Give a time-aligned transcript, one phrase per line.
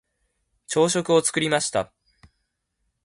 [0.65, 1.93] 朝食を作りました。